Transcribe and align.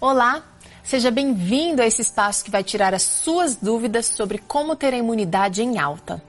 Olá, 0.00 0.44
seja 0.84 1.10
bem-vindo 1.10 1.82
a 1.82 1.86
esse 1.86 2.02
espaço 2.02 2.44
que 2.44 2.52
vai 2.52 2.62
tirar 2.62 2.94
as 2.94 3.02
suas 3.02 3.56
dúvidas 3.56 4.06
sobre 4.06 4.38
como 4.38 4.76
ter 4.76 4.94
a 4.94 4.96
imunidade 4.96 5.60
em 5.60 5.76
alta. 5.76 6.22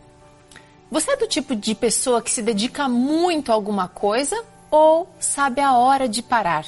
Você 0.90 1.12
é 1.12 1.18
do 1.18 1.28
tipo 1.28 1.56
de 1.56 1.76
pessoa 1.76 2.20
que 2.20 2.32
se 2.32 2.42
dedica 2.42 2.90
muito 2.90 3.52
a 3.52 3.54
alguma 3.54 3.88
coisa 3.88 4.44
ou 4.72 5.08
sabe 5.20 5.62
a 5.62 5.78
hora 5.78 6.10
de 6.10 6.24
parar? 6.24 6.66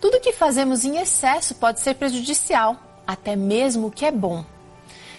Tudo 0.00 0.18
que 0.18 0.32
fazemos 0.32 0.82
em 0.82 0.96
excesso 0.96 1.54
pode 1.56 1.80
ser 1.80 1.96
prejudicial, 1.96 2.78
até 3.06 3.36
mesmo 3.36 3.88
o 3.88 3.90
que 3.90 4.06
é 4.06 4.10
bom. 4.10 4.46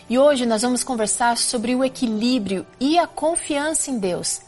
E 0.09 0.17
hoje 0.17 0.47
nós 0.47 0.63
vamos 0.63 0.83
conversar 0.83 1.37
sobre 1.37 1.75
o 1.75 1.83
equilíbrio 1.83 2.65
e 2.79 2.97
a 2.97 3.05
confiança 3.05 3.91
em 3.91 3.99
Deus. 3.99 4.41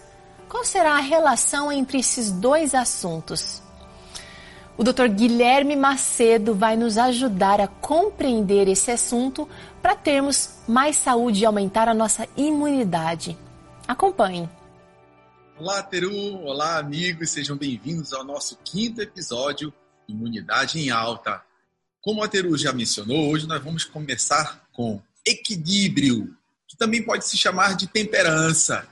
Qual 0.50 0.66
será 0.66 0.94
a 0.94 1.02
relação 1.02 1.72
entre 1.72 2.00
esses 2.00 2.32
dois 2.32 2.74
assuntos? 2.74 3.62
O 4.82 4.84
Dr. 4.84 5.10
Guilherme 5.10 5.76
Macedo 5.76 6.56
vai 6.56 6.76
nos 6.76 6.98
ajudar 6.98 7.62
a 7.62 7.68
compreender 7.68 8.68
esse 8.68 8.90
assunto 8.90 9.48
para 9.80 9.96
termos 9.96 10.56
mais 10.68 10.96
saúde 10.96 11.42
e 11.42 11.46
aumentar 11.46 11.88
a 11.88 11.94
nossa 11.94 12.28
imunidade. 12.36 13.38
Acompanhe. 13.88 14.50
Olá, 15.60 15.84
Teru! 15.84 16.12
Olá, 16.42 16.80
amigos! 16.80 17.30
Sejam 17.30 17.56
bem-vindos 17.56 18.12
ao 18.12 18.24
nosso 18.24 18.58
quinto 18.66 19.00
episódio 19.00 19.72
Imunidade 20.10 20.80
em 20.80 20.90
Alta. 20.90 21.44
Como 22.02 22.24
a 22.24 22.28
Teru 22.28 22.58
já 22.58 22.74
mencionou, 22.74 23.30
hoje 23.30 23.46
nós 23.46 23.64
vamos 23.64 23.84
começar 23.84 24.64
com 24.74 25.00
equilíbrio, 25.24 26.36
que 26.68 26.76
também 26.76 27.04
pode 27.04 27.28
se 27.28 27.38
chamar 27.38 27.76
de 27.76 27.86
temperança 27.86 28.88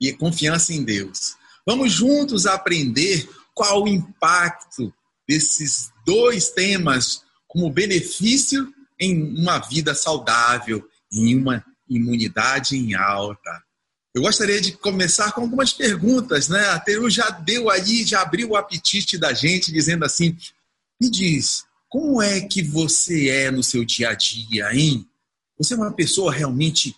e 0.00 0.14
confiança 0.14 0.72
em 0.72 0.82
Deus. 0.82 1.36
Vamos 1.66 1.92
juntos 1.92 2.46
aprender 2.46 3.28
qual 3.54 3.82
o 3.82 3.88
impacto 3.88 4.94
desses 5.28 5.90
dois 6.04 6.50
temas 6.50 7.22
como 7.46 7.70
benefício 7.70 8.72
em 8.98 9.34
uma 9.38 9.58
vida 9.58 9.94
saudável, 9.94 10.86
em 11.12 11.36
uma 11.36 11.64
imunidade 11.88 12.76
em 12.76 12.94
alta. 12.94 13.62
Eu 14.14 14.22
gostaria 14.22 14.60
de 14.60 14.72
começar 14.72 15.32
com 15.32 15.42
algumas 15.42 15.72
perguntas, 15.72 16.48
né? 16.48 16.68
A 16.68 16.80
Teru 16.80 17.10
já 17.10 17.28
deu 17.30 17.68
aí, 17.68 18.04
já 18.04 18.22
abriu 18.22 18.50
o 18.50 18.56
apetite 18.56 19.18
da 19.18 19.32
gente, 19.32 19.70
dizendo 19.70 20.04
assim: 20.04 20.36
me 21.00 21.10
diz, 21.10 21.64
como 21.88 22.22
é 22.22 22.40
que 22.40 22.62
você 22.62 23.28
é 23.28 23.50
no 23.50 23.62
seu 23.62 23.84
dia 23.84 24.10
a 24.10 24.14
dia, 24.14 24.72
hein? 24.74 25.06
Você 25.58 25.74
é 25.74 25.76
uma 25.76 25.92
pessoa 25.92 26.32
realmente 26.32 26.96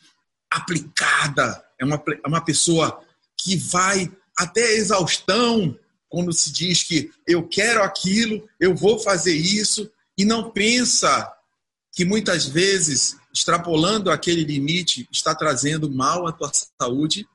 aplicada, 0.50 1.62
é 1.80 1.84
uma, 1.84 2.02
é 2.24 2.28
uma 2.28 2.44
pessoa 2.44 3.04
que 3.36 3.56
vai 3.56 4.10
até 4.36 4.74
exaustão 4.74 5.76
quando 6.08 6.32
se 6.32 6.50
diz 6.52 6.82
que 6.82 7.10
eu 7.26 7.46
quero 7.46 7.82
aquilo, 7.82 8.48
eu 8.58 8.74
vou 8.74 8.98
fazer 8.98 9.34
isso, 9.34 9.90
e 10.16 10.24
não 10.24 10.50
pensa 10.50 11.32
que 11.92 12.04
muitas 12.04 12.46
vezes, 12.46 13.16
extrapolando 13.34 14.10
aquele 14.10 14.44
limite, 14.44 15.08
está 15.12 15.34
trazendo 15.34 15.90
mal 15.90 16.26
à 16.26 16.32
tua 16.32 16.50
saúde. 16.80 17.26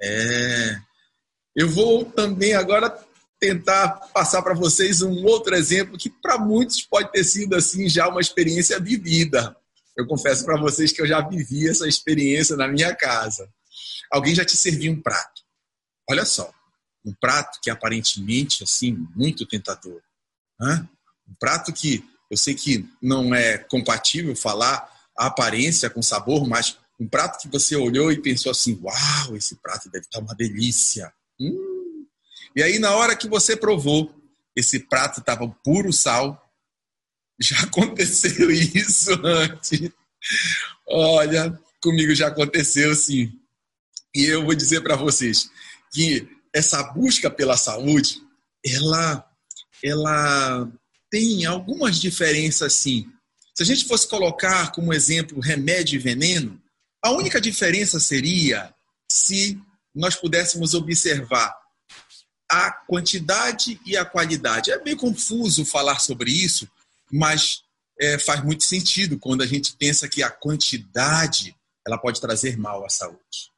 É. 0.00 0.78
Eu 1.56 1.68
vou 1.68 2.04
também 2.04 2.54
agora 2.54 2.94
tentar 3.38 3.88
passar 4.12 4.42
para 4.42 4.54
vocês 4.54 5.00
um 5.00 5.24
outro 5.24 5.54
exemplo 5.54 5.96
que 5.96 6.10
para 6.10 6.38
muitos 6.38 6.82
pode 6.82 7.10
ter 7.10 7.24
sido 7.24 7.56
assim 7.56 7.88
já 7.88 8.08
uma 8.08 8.20
experiência 8.20 8.78
vivida. 8.78 9.56
Eu 9.96 10.06
confesso 10.06 10.44
para 10.44 10.60
vocês 10.60 10.92
que 10.92 11.00
eu 11.00 11.06
já 11.06 11.20
vivi 11.26 11.68
essa 11.68 11.88
experiência 11.88 12.56
na 12.56 12.68
minha 12.68 12.94
casa. 12.94 13.48
Alguém 14.10 14.34
já 14.34 14.44
te 14.44 14.56
serviu 14.56 14.92
um 14.92 15.00
prato. 15.00 15.42
Olha 16.08 16.24
só, 16.24 16.52
um 17.04 17.14
prato 17.14 17.58
que 17.62 17.70
é 17.70 17.72
aparentemente 17.72 18.62
assim 18.62 19.06
muito 19.14 19.46
tentador, 19.46 20.00
né? 20.58 20.88
um 21.28 21.34
prato 21.38 21.72
que 21.72 22.04
eu 22.30 22.36
sei 22.36 22.54
que 22.54 22.88
não 23.02 23.34
é 23.34 23.58
compatível 23.58 24.36
falar 24.36 24.88
a 25.18 25.26
aparência 25.26 25.90
com 25.90 26.02
sabor, 26.02 26.46
mas 26.46 26.78
um 26.98 27.08
prato 27.08 27.40
que 27.40 27.48
você 27.48 27.74
olhou 27.74 28.12
e 28.12 28.20
pensou 28.20 28.52
assim, 28.52 28.78
uau, 28.82 29.36
esse 29.36 29.56
prato 29.56 29.90
deve 29.90 30.04
estar 30.04 30.20
uma 30.20 30.34
delícia. 30.34 31.12
Hum. 31.40 32.06
E 32.54 32.62
aí 32.62 32.78
na 32.78 32.94
hora 32.94 33.16
que 33.16 33.28
você 33.28 33.56
provou, 33.56 34.14
esse 34.54 34.80
prato 34.80 35.20
estava 35.20 35.48
puro 35.64 35.92
sal. 35.92 36.46
Já 37.40 37.58
aconteceu 37.62 38.50
isso 38.50 39.12
antes. 39.24 39.90
Olha, 40.86 41.58
comigo 41.82 42.14
já 42.14 42.28
aconteceu 42.28 42.94
sim. 42.94 43.32
E 44.14 44.24
eu 44.24 44.44
vou 44.44 44.54
dizer 44.54 44.82
para 44.82 44.94
vocês 44.94 45.50
que 45.90 46.28
essa 46.54 46.82
busca 46.82 47.30
pela 47.30 47.56
saúde, 47.56 48.20
ela, 48.64 49.28
ela 49.82 50.70
tem 51.10 51.44
algumas 51.44 52.00
diferenças 52.00 52.72
sim. 52.74 53.10
Se 53.54 53.62
a 53.62 53.66
gente 53.66 53.86
fosse 53.86 54.08
colocar 54.08 54.72
como 54.72 54.94
exemplo 54.94 55.40
remédio 55.40 55.96
e 55.96 55.98
veneno, 55.98 56.60
a 57.02 57.10
única 57.10 57.40
diferença 57.40 57.98
seria 57.98 58.74
se 59.10 59.60
nós 59.94 60.14
pudéssemos 60.14 60.74
observar 60.74 61.54
a 62.50 62.72
quantidade 62.72 63.80
e 63.86 63.96
a 63.96 64.04
qualidade. 64.04 64.70
É 64.70 64.82
meio 64.82 64.96
confuso 64.96 65.64
falar 65.64 66.00
sobre 66.00 66.30
isso, 66.30 66.68
mas 67.10 67.62
é, 68.00 68.18
faz 68.18 68.42
muito 68.42 68.64
sentido 68.64 69.18
quando 69.18 69.42
a 69.42 69.46
gente 69.46 69.74
pensa 69.76 70.08
que 70.08 70.22
a 70.22 70.30
quantidade 70.30 71.54
ela 71.86 71.98
pode 71.98 72.20
trazer 72.20 72.56
mal 72.56 72.84
à 72.84 72.88
saúde. 72.88 73.50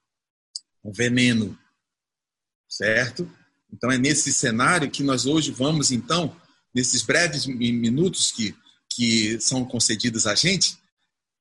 O 0.82 0.92
veneno 0.92 1.58
certo? 2.72 3.30
Então 3.70 3.90
é 3.90 3.98
nesse 3.98 4.32
cenário 4.32 4.90
que 4.90 5.02
nós 5.02 5.26
hoje 5.26 5.50
vamos, 5.50 5.90
então, 5.90 6.34
nesses 6.74 7.02
breves 7.02 7.46
minutos 7.46 8.32
que, 8.32 8.54
que 8.90 9.38
são 9.40 9.64
concedidos 9.64 10.26
a 10.26 10.34
gente, 10.34 10.76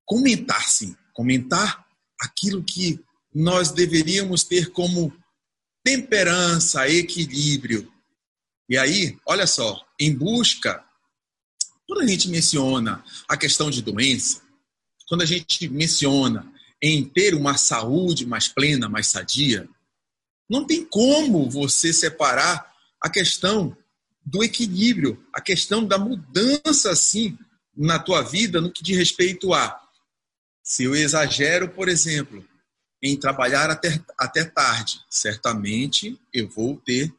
comentar 0.05 0.67
sim, 0.67 0.95
comentar 1.13 1.85
aquilo 2.19 2.63
que 2.63 2.99
nós 3.33 3.71
deveríamos 3.71 4.43
ter 4.43 4.71
como 4.71 5.13
temperança, 5.83 6.87
equilíbrio. 6.89 7.91
E 8.69 8.77
aí, 8.77 9.17
olha 9.25 9.47
só, 9.47 9.81
em 9.99 10.13
busca, 10.13 10.83
quando 11.87 12.01
a 12.01 12.07
gente 12.07 12.29
menciona 12.29 13.03
a 13.27 13.37
questão 13.37 13.69
de 13.69 13.81
doença, 13.81 14.41
quando 15.07 15.21
a 15.21 15.25
gente 15.25 15.67
menciona 15.69 16.51
em 16.81 17.03
ter 17.05 17.33
uma 17.33 17.57
saúde 17.57 18.25
mais 18.25 18.47
plena, 18.47 18.89
mais 18.89 19.07
sadia, 19.07 19.67
não 20.51 20.65
tem 20.65 20.83
como 20.83 21.49
você 21.49 21.93
separar 21.93 22.69
a 23.01 23.09
questão 23.09 23.75
do 24.25 24.43
equilíbrio, 24.43 25.25
a 25.33 25.39
questão 25.39 25.85
da 25.85 25.97
mudança, 25.97 26.91
assim, 26.91 27.37
na 27.75 27.97
tua 27.97 28.21
vida, 28.21 28.59
no 28.59 28.69
que 28.69 28.83
diz 28.83 28.97
respeito 28.97 29.53
a 29.53 29.81
se 30.61 30.83
eu 30.83 30.93
exagero, 30.93 31.69
por 31.69 31.87
exemplo, 31.87 32.45
em 33.01 33.17
trabalhar 33.17 33.69
até, 33.69 34.03
até 34.17 34.43
tarde, 34.43 34.99
certamente 35.09 36.19
eu 36.33 36.47
vou 36.49 36.77
ter 36.77 37.11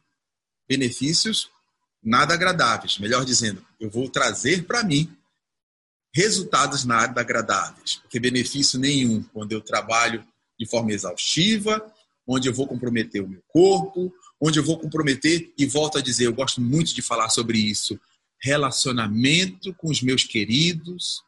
benefícios 0.69 1.49
nada 2.03 2.35
agradáveis. 2.35 2.99
Melhor 2.99 3.25
dizendo, 3.25 3.65
eu 3.79 3.89
vou 3.89 4.09
trazer 4.09 4.65
para 4.65 4.83
mim 4.83 5.11
resultados 6.13 6.85
nada 6.85 7.19
agradáveis, 7.19 7.95
porque 7.95 8.19
benefício 8.19 8.79
nenhum 8.79 9.23
quando 9.23 9.51
eu 9.53 9.59
trabalho 9.59 10.25
de 10.57 10.69
forma 10.69 10.91
exaustiva, 10.91 11.92
onde 12.27 12.47
eu 12.47 12.53
vou 12.53 12.67
comprometer 12.67 13.23
o 13.23 13.27
meu 13.27 13.41
corpo, 13.47 14.13
onde 14.39 14.59
eu 14.59 14.63
vou 14.63 14.79
comprometer, 14.79 15.53
e 15.57 15.65
volto 15.65 15.97
a 15.97 16.01
dizer, 16.01 16.25
eu 16.25 16.33
gosto 16.33 16.61
muito 16.61 16.93
de 16.93 17.01
falar 17.01 17.29
sobre 17.29 17.57
isso, 17.57 17.99
relacionamento 18.41 19.73
com 19.75 19.89
os 19.89 20.01
meus 20.01 20.23
queridos. 20.23 21.21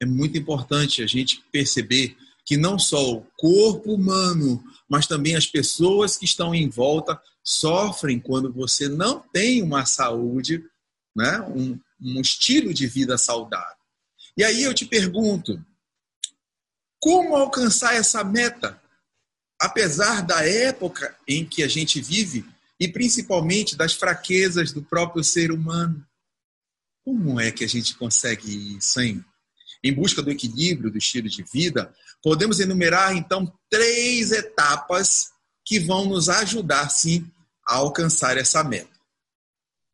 É 0.00 0.06
muito 0.06 0.38
importante 0.38 1.02
a 1.02 1.06
gente 1.06 1.42
perceber 1.50 2.16
que 2.44 2.56
não 2.56 2.78
só 2.78 3.12
o 3.12 3.26
corpo 3.36 3.92
humano, 3.92 4.62
mas 4.88 5.06
também 5.06 5.36
as 5.36 5.46
pessoas 5.46 6.16
que 6.16 6.24
estão 6.24 6.54
em 6.54 6.68
volta 6.68 7.20
sofrem 7.44 8.18
quando 8.18 8.52
você 8.52 8.88
não 8.88 9.20
tem 9.32 9.62
uma 9.62 9.84
saúde, 9.84 10.64
né? 11.14 11.40
um, 11.54 11.78
um 12.00 12.20
estilo 12.20 12.72
de 12.72 12.86
vida 12.86 13.18
saudável. 13.18 13.76
E 14.36 14.44
aí 14.44 14.62
eu 14.62 14.72
te 14.72 14.86
pergunto, 14.86 15.62
como 17.00 17.36
alcançar 17.36 17.94
essa 17.94 18.22
meta? 18.22 18.77
Apesar 19.60 20.22
da 20.22 20.46
época 20.46 21.16
em 21.26 21.44
que 21.44 21.62
a 21.62 21.68
gente 21.68 22.00
vive 22.00 22.44
e 22.78 22.86
principalmente 22.86 23.76
das 23.76 23.94
fraquezas 23.94 24.72
do 24.72 24.82
próprio 24.82 25.24
ser 25.24 25.50
humano. 25.50 26.06
Como 27.04 27.40
é 27.40 27.50
que 27.50 27.64
a 27.64 27.68
gente 27.68 27.96
consegue 27.96 28.76
isso, 28.76 29.00
hein? 29.00 29.24
Em 29.82 29.92
busca 29.92 30.22
do 30.22 30.30
equilíbrio 30.30 30.90
do 30.90 30.98
estilo 30.98 31.28
de 31.28 31.42
vida, 31.42 31.94
podemos 32.22 32.60
enumerar 32.60 33.16
então 33.16 33.52
três 33.70 34.32
etapas 34.32 35.30
que 35.64 35.78
vão 35.78 36.06
nos 36.06 36.28
ajudar 36.28 36.88
sim 36.90 37.30
a 37.66 37.76
alcançar 37.76 38.36
essa 38.36 38.62
meta. 38.64 38.98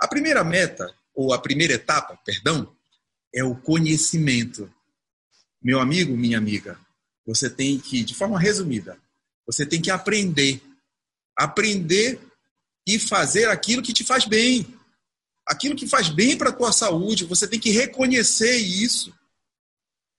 A 0.00 0.08
primeira 0.08 0.44
meta, 0.44 0.93
ou 1.14 1.32
a 1.32 1.38
primeira 1.38 1.75
etapa, 1.75 2.19
perdão, 2.25 2.75
é 3.34 3.43
o 3.44 3.55
conhecimento. 3.55 4.72
Meu 5.62 5.81
amigo, 5.81 6.16
minha 6.16 6.38
amiga, 6.38 6.78
você 7.26 7.49
tem 7.49 7.78
que, 7.78 8.02
de 8.05 8.14
forma 8.14 8.38
resumida, 8.38 8.99
você 9.46 9.67
tem 9.67 9.81
que 9.81 9.91
aprender. 9.91 10.62
Aprender 11.37 12.20
e 12.87 12.99
fazer 12.99 13.49
aquilo 13.49 13.82
que 13.82 13.93
te 13.93 14.05
faz 14.05 14.26
bem. 14.26 14.67
aquilo 15.46 15.76
que 15.76 15.87
faz 15.87 16.08
bem 16.08 16.38
para 16.38 16.49
a 16.49 16.52
tua 16.52 16.73
saúde, 16.73 17.26
você 17.26 17.46
tem 17.46 17.61
que 17.61 17.70
reconhecer 17.70 18.56
isso. 18.56 19.14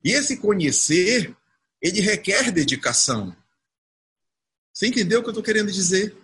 E 0.03 0.11
esse 0.11 0.37
conhecer, 0.37 1.35
ele 1.81 1.99
requer 1.99 2.51
dedicação. 2.51 3.35
Você 4.71 4.85
entendeu 4.85 5.19
o 5.19 5.23
que 5.23 5.29
eu 5.29 5.31
estou 5.31 5.43
querendo 5.43 5.71
dizer? 5.71 6.15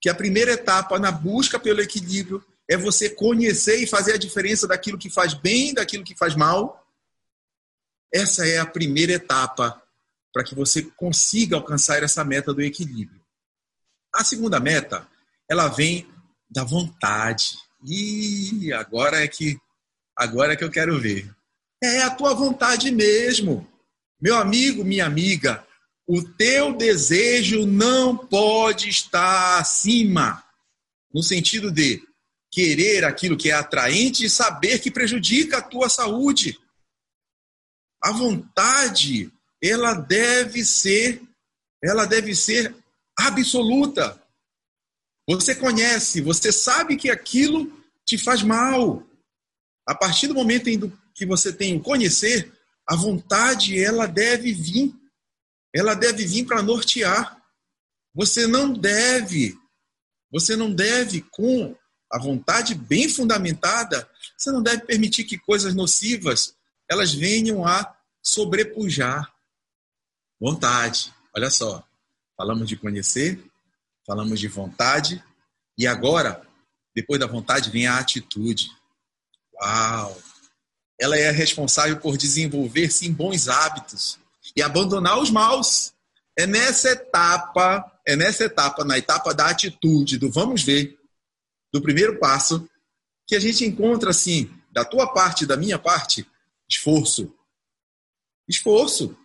Que 0.00 0.08
a 0.08 0.14
primeira 0.14 0.52
etapa 0.52 0.98
na 0.98 1.12
busca 1.12 1.60
pelo 1.60 1.80
equilíbrio 1.80 2.44
é 2.68 2.76
você 2.76 3.08
conhecer 3.08 3.76
e 3.76 3.86
fazer 3.86 4.14
a 4.14 4.18
diferença 4.18 4.66
daquilo 4.66 4.98
que 4.98 5.10
faz 5.10 5.32
bem 5.34 5.70
e 5.70 5.74
daquilo 5.74 6.02
que 6.02 6.16
faz 6.16 6.34
mal. 6.34 6.84
Essa 8.12 8.44
é 8.46 8.58
a 8.58 8.66
primeira 8.66 9.12
etapa 9.12 9.80
para 10.34 10.42
que 10.42 10.52
você 10.52 10.82
consiga 10.82 11.54
alcançar 11.54 12.02
essa 12.02 12.24
meta 12.24 12.52
do 12.52 12.60
equilíbrio. 12.60 13.22
A 14.12 14.24
segunda 14.24 14.58
meta, 14.58 15.06
ela 15.48 15.68
vem 15.68 16.12
da 16.50 16.64
vontade. 16.64 17.56
E 17.86 18.72
agora 18.72 19.22
é 19.22 19.28
que 19.28 19.56
agora 20.16 20.54
é 20.54 20.56
que 20.56 20.64
eu 20.64 20.70
quero 20.70 21.00
ver. 21.00 21.32
É 21.80 22.02
a 22.02 22.10
tua 22.10 22.34
vontade 22.34 22.90
mesmo. 22.90 23.64
Meu 24.20 24.36
amigo, 24.36 24.84
minha 24.84 25.06
amiga, 25.06 25.64
o 26.06 26.20
teu 26.22 26.76
desejo 26.76 27.64
não 27.64 28.16
pode 28.16 28.88
estar 28.88 29.58
acima, 29.58 30.42
no 31.12 31.22
sentido 31.22 31.70
de 31.70 32.02
querer 32.50 33.04
aquilo 33.04 33.36
que 33.36 33.50
é 33.50 33.54
atraente 33.54 34.24
e 34.24 34.30
saber 34.30 34.80
que 34.80 34.90
prejudica 34.90 35.58
a 35.58 35.62
tua 35.62 35.88
saúde. 35.88 36.58
A 38.02 38.12
vontade, 38.12 39.32
ela 39.64 39.94
deve 39.94 40.64
ser, 40.64 41.22
ela 41.82 42.04
deve 42.04 42.34
ser 42.34 42.74
absoluta. 43.18 44.20
Você 45.28 45.54
conhece, 45.54 46.20
você 46.20 46.52
sabe 46.52 46.96
que 46.96 47.10
aquilo 47.10 47.72
te 48.04 48.18
faz 48.18 48.42
mal. 48.42 49.02
A 49.86 49.94
partir 49.94 50.26
do 50.26 50.34
momento 50.34 50.68
em 50.68 50.92
que 51.14 51.24
você 51.24 51.52
tem 51.52 51.76
o 51.76 51.82
conhecer, 51.82 52.52
a 52.86 52.94
vontade 52.94 53.82
ela 53.82 54.06
deve 54.06 54.52
vir. 54.52 54.94
Ela 55.74 55.94
deve 55.94 56.26
vir 56.26 56.44
para 56.44 56.62
nortear. 56.62 57.42
Você 58.14 58.46
não 58.46 58.72
deve, 58.72 59.58
você 60.30 60.54
não 60.54 60.72
deve 60.72 61.22
com 61.32 61.76
a 62.12 62.18
vontade 62.18 62.76
bem 62.76 63.08
fundamentada, 63.08 64.08
você 64.36 64.52
não 64.52 64.62
deve 64.62 64.84
permitir 64.84 65.24
que 65.24 65.36
coisas 65.36 65.74
nocivas 65.74 66.54
elas 66.88 67.12
venham 67.12 67.66
a 67.66 67.92
sobrepujar. 68.22 69.33
Vontade. 70.40 71.12
Olha 71.34 71.50
só. 71.50 71.82
Falamos 72.36 72.68
de 72.68 72.76
conhecer, 72.76 73.44
falamos 74.06 74.40
de 74.40 74.48
vontade 74.48 75.22
e 75.76 75.86
agora, 75.86 76.42
depois 76.94 77.18
da 77.18 77.26
vontade, 77.26 77.70
vem 77.70 77.86
a 77.86 77.98
atitude. 77.98 78.70
Uau! 79.54 80.16
Ela 81.00 81.16
é 81.16 81.30
responsável 81.30 81.98
por 81.98 82.16
desenvolver-se 82.16 83.06
em 83.06 83.12
bons 83.12 83.48
hábitos 83.48 84.18
e 84.56 84.62
abandonar 84.62 85.18
os 85.18 85.30
maus. 85.30 85.92
É 86.36 86.46
nessa 86.46 86.90
etapa, 86.90 88.00
é 88.06 88.16
nessa 88.16 88.44
etapa, 88.44 88.84
na 88.84 88.98
etapa 88.98 89.34
da 89.34 89.48
atitude, 89.48 90.18
do 90.18 90.30
vamos 90.30 90.62
ver, 90.62 90.98
do 91.72 91.82
primeiro 91.82 92.18
passo, 92.18 92.68
que 93.26 93.34
a 93.34 93.40
gente 93.40 93.64
encontra 93.64 94.10
assim, 94.10 94.50
da 94.70 94.84
tua 94.84 95.12
parte, 95.12 95.46
da 95.46 95.56
minha 95.56 95.78
parte, 95.78 96.28
esforço. 96.68 97.32
Esforço. 98.48 99.16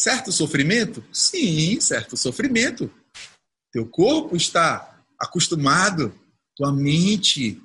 Certo 0.00 0.32
sofrimento? 0.32 1.04
Sim, 1.12 1.78
certo 1.78 2.16
sofrimento. 2.16 2.90
Teu 3.70 3.86
corpo 3.86 4.34
está 4.34 5.04
acostumado, 5.18 6.18
tua 6.56 6.72
mente 6.72 7.62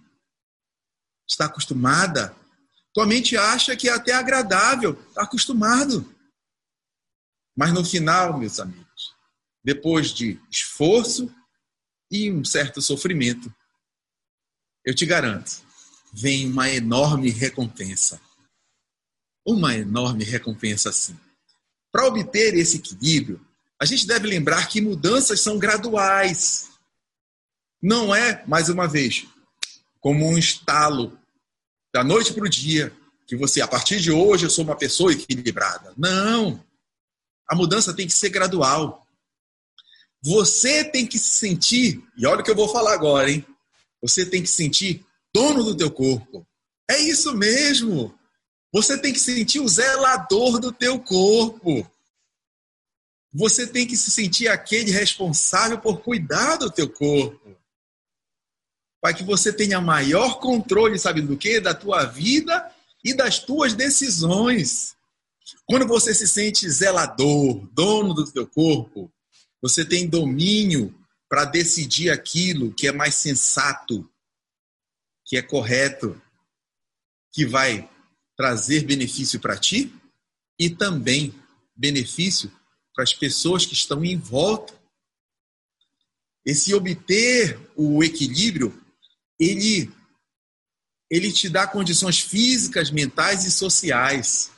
está 1.25 1.45
acostumada, 1.45 2.35
tua 2.93 3.05
mente 3.05 3.37
acha 3.37 3.73
que 3.77 3.87
é 3.87 3.93
até 3.93 4.11
agradável, 4.11 5.01
está 5.07 5.21
acostumado. 5.21 6.13
Mas 7.55 7.71
no 7.71 7.85
final, 7.85 8.37
meus 8.37 8.59
amigos, 8.59 9.15
depois 9.63 10.13
de 10.13 10.37
esforço 10.51 11.33
e 12.11 12.29
um 12.29 12.43
certo 12.43 12.81
sofrimento, 12.81 13.49
eu 14.83 14.93
te 14.93 15.05
garanto, 15.05 15.65
vem 16.11 16.51
uma 16.51 16.69
enorme 16.69 17.29
recompensa. 17.29 18.19
Uma 19.47 19.73
enorme 19.73 20.25
recompensa, 20.25 20.91
sim. 20.91 21.17
Para 21.95 22.07
obter 22.07 22.53
esse 22.55 22.75
equilíbrio, 22.75 23.39
a 23.81 23.85
gente 23.85 24.05
deve 24.05 24.27
lembrar 24.27 24.67
que 24.67 24.81
mudanças 24.81 25.39
são 25.39 25.57
graduais. 25.57 26.67
Não 27.81 28.13
é, 28.13 28.43
mais 28.45 28.67
uma 28.67 28.85
vez, 28.85 29.25
como 30.01 30.27
um 30.27 30.37
estalo 30.37 31.17
da 31.93 32.03
noite 32.03 32.33
para 32.33 32.43
o 32.43 32.49
dia, 32.49 32.91
que 33.25 33.37
você, 33.37 33.61
a 33.61 33.67
partir 33.67 34.01
de 34.01 34.11
hoje, 34.11 34.45
eu 34.45 34.49
sou 34.49 34.65
uma 34.65 34.75
pessoa 34.75 35.13
equilibrada. 35.13 35.93
Não! 35.95 36.61
A 37.49 37.55
mudança 37.55 37.93
tem 37.93 38.05
que 38.05 38.13
ser 38.13 38.27
gradual. 38.27 39.07
Você 40.21 40.83
tem 40.83 41.07
que 41.07 41.17
se 41.17 41.31
sentir, 41.31 42.03
e 42.17 42.27
olha 42.27 42.41
o 42.41 42.43
que 42.43 42.51
eu 42.51 42.57
vou 42.57 42.67
falar 42.67 42.93
agora, 42.93 43.31
hein? 43.31 43.45
Você 44.01 44.25
tem 44.25 44.41
que 44.41 44.49
se 44.49 44.57
sentir 44.57 45.05
dono 45.33 45.63
do 45.63 45.73
teu 45.73 45.89
corpo. 45.89 46.45
É 46.91 46.99
isso 46.99 47.33
mesmo. 47.33 48.13
Você 48.75 48.97
tem 48.97 49.13
que 49.13 49.19
sentir 49.19 49.61
o 49.61 49.69
zelador 49.69 50.59
do 50.59 50.69
teu 50.69 50.99
corpo. 50.99 51.89
Você 53.31 53.65
tem 53.65 53.87
que 53.87 53.95
se 53.95 54.11
sentir 54.11 54.49
aquele 54.49 54.91
responsável 54.91 55.79
por 55.79 56.01
cuidar 56.01 56.57
do 56.57 56.69
teu 56.69 56.89
corpo. 56.89 57.55
Para 58.99 59.13
que 59.13 59.23
você 59.23 59.53
tenha 59.53 59.79
maior 59.79 60.41
controle, 60.41 60.99
sabe 60.99 61.21
do 61.21 61.37
que? 61.37 61.61
Da 61.61 61.73
tua 61.73 62.03
vida 62.03 62.69
e 63.01 63.13
das 63.13 63.39
tuas 63.39 63.73
decisões. 63.73 64.97
Quando 65.65 65.87
você 65.87 66.13
se 66.13 66.27
sente 66.27 66.69
zelador, 66.69 67.65
dono 67.71 68.13
do 68.13 68.29
teu 68.29 68.45
corpo, 68.45 69.09
você 69.61 69.85
tem 69.85 70.05
domínio 70.05 70.93
para 71.29 71.45
decidir 71.45 72.09
aquilo 72.09 72.73
que 72.73 72.89
é 72.89 72.91
mais 72.91 73.15
sensato, 73.15 74.05
que 75.23 75.37
é 75.37 75.41
correto, 75.41 76.21
que 77.31 77.45
vai 77.45 77.89
trazer 78.35 78.83
benefício 78.83 79.39
para 79.39 79.57
ti 79.57 79.93
e 80.59 80.69
também 80.69 81.33
benefício 81.75 82.51
para 82.93 83.03
as 83.03 83.13
pessoas 83.13 83.65
que 83.65 83.73
estão 83.73 84.03
em 84.03 84.17
volta. 84.17 84.73
Esse 86.45 86.73
obter 86.73 87.59
o 87.75 88.03
equilíbrio, 88.03 88.81
ele 89.39 89.91
ele 91.09 91.31
te 91.31 91.47
dá 91.47 91.67
condições 91.67 92.19
físicas, 92.19 92.89
mentais 92.89 93.45
e 93.45 93.51
sociais. 93.51 94.51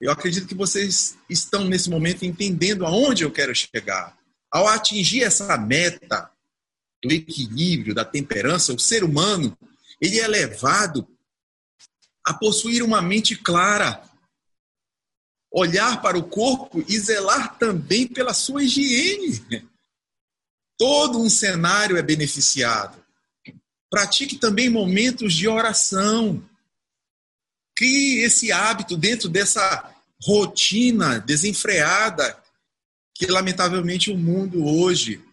Eu 0.00 0.10
acredito 0.10 0.48
que 0.48 0.54
vocês 0.54 1.16
estão 1.28 1.64
nesse 1.64 1.88
momento 1.88 2.24
entendendo 2.24 2.84
aonde 2.84 3.24
eu 3.24 3.30
quero 3.30 3.54
chegar. 3.54 4.18
Ao 4.50 4.66
atingir 4.66 5.22
essa 5.22 5.56
meta 5.56 6.30
do 7.02 7.12
equilíbrio, 7.12 7.94
da 7.94 8.04
temperança, 8.04 8.72
o 8.72 8.78
ser 8.78 9.04
humano, 9.04 9.56
ele 10.00 10.18
é 10.18 10.26
levado 10.26 11.08
a 12.28 12.34
possuir 12.34 12.82
uma 12.82 13.00
mente 13.00 13.34
clara, 13.34 14.02
olhar 15.50 16.02
para 16.02 16.18
o 16.18 16.28
corpo 16.28 16.84
e 16.86 16.98
zelar 17.00 17.58
também 17.58 18.06
pela 18.06 18.34
sua 18.34 18.62
higiene. 18.62 19.66
Todo 20.76 21.18
um 21.22 21.30
cenário 21.30 21.96
é 21.96 22.02
beneficiado. 22.02 23.02
Pratique 23.88 24.36
também 24.36 24.68
momentos 24.68 25.32
de 25.32 25.48
oração. 25.48 26.46
Crie 27.74 28.22
esse 28.22 28.52
hábito 28.52 28.94
dentro 28.94 29.30
dessa 29.30 29.90
rotina 30.22 31.18
desenfreada 31.18 32.38
que, 33.14 33.24
lamentavelmente, 33.26 34.10
o 34.10 34.18
mundo 34.18 34.66
hoje 34.66 35.24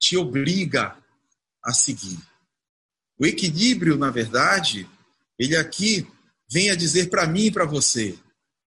te 0.00 0.16
obriga 0.16 0.96
a 1.62 1.74
seguir. 1.74 2.18
O 3.18 3.26
equilíbrio, 3.26 3.98
na 3.98 4.10
verdade, 4.10 4.88
ele 5.38 5.54
aqui 5.54 6.08
vem 6.54 6.70
a 6.70 6.76
dizer 6.76 7.10
para 7.10 7.26
mim 7.26 7.46
e 7.46 7.50
para 7.50 7.66
você: 7.66 8.16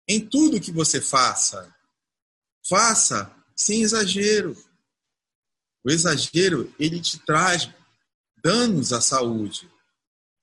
em 0.08 0.24
tudo 0.24 0.60
que 0.60 0.70
você 0.70 1.00
faça, 1.00 1.74
faça 2.68 3.34
sem 3.56 3.82
exagero. 3.82 4.56
O 5.84 5.90
exagero, 5.90 6.72
ele 6.78 7.00
te 7.00 7.18
traz 7.18 7.68
danos 8.42 8.92
à 8.92 9.00
saúde. 9.00 9.68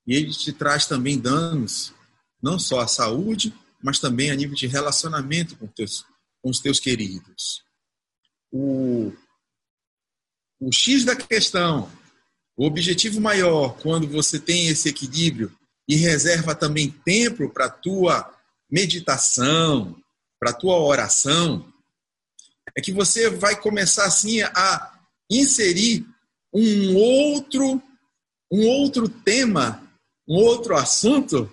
E 0.06 0.14
ele 0.14 0.32
te 0.32 0.52
traz 0.52 0.86
também 0.86 1.18
danos, 1.18 1.94
não 2.42 2.60
só 2.60 2.82
à 2.82 2.88
saúde, 2.88 3.54
mas 3.82 3.98
também 3.98 4.30
a 4.30 4.36
nível 4.36 4.56
de 4.56 4.68
relacionamento 4.68 5.56
com, 5.56 5.68
teus, 5.68 6.04
com 6.42 6.50
os 6.50 6.60
teus 6.60 6.80
queridos. 6.80 7.64
O, 8.52 9.14
o 10.60 10.72
X 10.72 11.06
da 11.06 11.16
questão, 11.16 11.90
o 12.58 12.66
objetivo 12.66 13.22
maior, 13.22 13.78
quando 13.78 14.08
você 14.08 14.40
tem 14.40 14.68
esse 14.68 14.90
equilíbrio 14.90 15.56
e 15.88 15.96
reserva 15.96 16.56
também 16.56 16.90
tempo 16.90 17.50
para 17.50 17.66
a 17.66 17.70
tua 17.70 18.34
meditação, 18.70 19.96
para 20.40 20.52
a 20.52 20.54
tua 20.54 20.80
oração, 20.80 21.72
é 22.76 22.82
que 22.82 22.92
você 22.92 23.30
vai 23.30 23.60
começar 23.60 24.06
assim 24.06 24.42
a 24.42 25.00
inserir 25.30 26.06
um 26.54 26.96
outro 26.96 27.82
um 28.52 28.68
outro 28.68 29.08
tema, 29.08 29.82
um 30.28 30.36
outro 30.36 30.76
assunto 30.76 31.50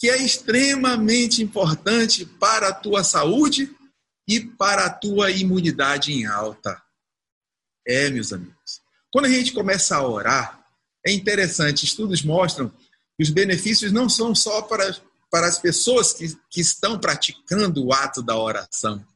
que 0.00 0.10
é 0.10 0.16
extremamente 0.16 1.42
importante 1.42 2.26
para 2.26 2.68
a 2.68 2.74
tua 2.74 3.04
saúde 3.04 3.74
e 4.28 4.40
para 4.40 4.86
a 4.86 4.90
tua 4.90 5.30
imunidade 5.30 6.12
em 6.12 6.26
alta. 6.26 6.82
É, 7.86 8.10
meus 8.10 8.32
amigos. 8.32 8.80
Quando 9.12 9.26
a 9.26 9.30
gente 9.30 9.52
começa 9.52 9.96
a 9.96 10.06
orar, 10.06 10.66
é 11.06 11.12
interessante, 11.12 11.84
estudos 11.84 12.22
mostram 12.22 12.72
os 13.18 13.30
benefícios 13.30 13.92
não 13.92 14.08
são 14.08 14.34
só 14.34 14.62
para, 14.62 14.96
para 15.30 15.46
as 15.46 15.58
pessoas 15.58 16.12
que, 16.12 16.36
que 16.50 16.60
estão 16.60 16.98
praticando 16.98 17.84
o 17.84 17.92
ato 17.92 18.22
da 18.22 18.36
oração. 18.36 19.06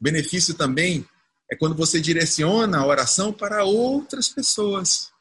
O 0.00 0.04
benefício 0.04 0.54
também 0.54 1.08
é 1.50 1.56
quando 1.56 1.74
você 1.74 2.00
direciona 2.00 2.78
a 2.78 2.86
oração 2.86 3.32
para 3.32 3.64
outras 3.64 4.28
pessoas. 4.28 5.12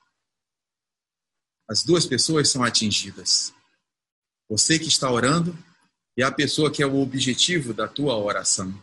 As 1.70 1.84
duas 1.84 2.06
pessoas 2.06 2.50
são 2.50 2.64
atingidas. 2.64 3.54
Você 4.50 4.78
que 4.78 4.88
está 4.88 5.10
orando 5.10 5.58
e 6.18 6.24
a 6.24 6.32
pessoa 6.32 6.72
que 6.72 6.84
é 6.84 6.86
o 6.86 7.00
objetivo 7.02 7.74
da 7.74 7.88
tua 7.88 8.18
oração. 8.18 8.74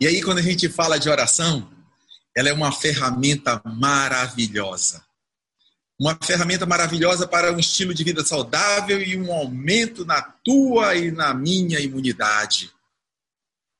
E 0.00 0.06
aí, 0.06 0.22
quando 0.22 0.38
a 0.38 0.42
gente 0.42 0.68
fala 0.68 0.98
de 0.98 1.08
oração, 1.08 1.70
ela 2.36 2.48
é 2.48 2.52
uma 2.52 2.70
ferramenta 2.70 3.60
maravilhosa. 3.64 5.04
Uma 6.00 6.18
ferramenta 6.22 6.64
maravilhosa 6.64 7.28
para 7.28 7.52
um 7.52 7.58
estilo 7.58 7.92
de 7.92 8.02
vida 8.02 8.24
saudável 8.24 9.02
e 9.02 9.18
um 9.18 9.30
aumento 9.30 10.02
na 10.02 10.22
tua 10.22 10.96
e 10.96 11.10
na 11.10 11.34
minha 11.34 11.78
imunidade. 11.78 12.72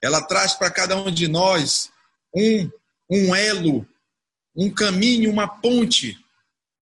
Ela 0.03 0.21
traz 0.21 0.53
para 0.53 0.71
cada 0.71 0.95
um 0.97 1.11
de 1.11 1.27
nós 1.27 1.91
um, 2.37 2.71
um 3.11 3.35
elo, 3.35 3.89
um 4.55 4.71
caminho, 4.71 5.31
uma 5.31 5.49
ponte. 5.49 6.23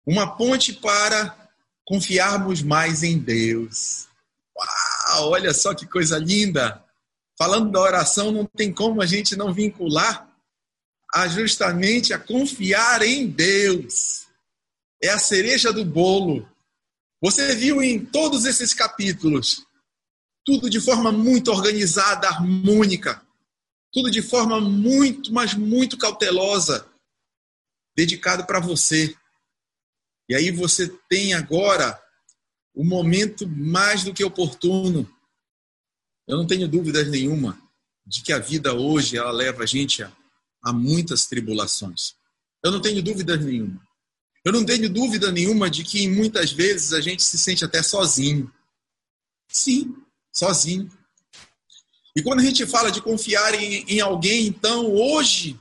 Uma 0.04 0.36
ponte 0.36 0.74
para 0.74 1.34
confiarmos 1.82 2.60
mais 2.60 3.02
em 3.02 3.18
Deus. 3.18 4.08
Uau, 4.54 5.30
olha 5.30 5.54
só 5.54 5.74
que 5.74 5.86
coisa 5.86 6.18
linda! 6.18 6.84
Falando 7.38 7.72
da 7.72 7.80
oração, 7.80 8.30
não 8.30 8.44
tem 8.44 8.70
como 8.70 9.00
a 9.00 9.06
gente 9.06 9.34
não 9.34 9.50
vincular 9.50 10.28
a 11.14 11.26
justamente 11.26 12.12
a 12.12 12.18
confiar 12.18 13.00
em 13.00 13.26
Deus. 13.26 14.26
É 15.02 15.08
a 15.10 15.18
cereja 15.18 15.72
do 15.72 15.84
bolo. 15.84 16.48
Você 17.20 17.54
viu 17.54 17.82
em 17.82 18.04
todos 18.04 18.44
esses 18.44 18.72
capítulos, 18.72 19.64
tudo 20.44 20.70
de 20.70 20.80
forma 20.80 21.10
muito 21.10 21.50
organizada, 21.50 22.28
harmônica, 22.28 23.24
tudo 23.92 24.10
de 24.10 24.22
forma 24.22 24.60
muito, 24.60 25.32
mas 25.32 25.54
muito 25.54 25.98
cautelosa, 25.98 26.88
dedicado 27.96 28.46
para 28.46 28.60
você. 28.60 29.14
E 30.28 30.34
aí 30.34 30.50
você 30.50 30.88
tem 31.08 31.34
agora 31.34 32.00
o 32.74 32.84
momento 32.84 33.46
mais 33.48 34.02
do 34.02 34.14
que 34.14 34.24
oportuno. 34.24 35.08
Eu 36.26 36.38
não 36.38 36.46
tenho 36.46 36.68
dúvidas 36.68 37.08
nenhuma 37.08 37.60
de 38.06 38.22
que 38.22 38.32
a 38.32 38.38
vida 38.38 38.74
hoje 38.74 39.16
ela 39.16 39.30
leva 39.30 39.62
a 39.62 39.66
gente 39.66 40.02
a, 40.02 40.12
a 40.64 40.72
muitas 40.72 41.26
tribulações. 41.26 42.14
Eu 42.64 42.70
não 42.70 42.80
tenho 42.80 43.02
dúvidas 43.02 43.44
nenhuma. 43.44 43.80
Eu 44.44 44.52
não 44.52 44.64
tenho 44.64 44.88
dúvida 44.88 45.30
nenhuma 45.30 45.70
de 45.70 45.84
que 45.84 46.08
muitas 46.08 46.52
vezes 46.52 46.92
a 46.92 47.00
gente 47.00 47.22
se 47.22 47.38
sente 47.38 47.64
até 47.64 47.82
sozinho. 47.82 48.52
Sim, 49.48 49.96
sozinho. 50.32 50.90
E 52.16 52.22
quando 52.22 52.40
a 52.40 52.44
gente 52.44 52.66
fala 52.66 52.90
de 52.90 53.00
confiar 53.00 53.54
em, 53.54 53.84
em 53.84 54.00
alguém, 54.00 54.46
então 54.46 54.92
hoje 54.92 55.58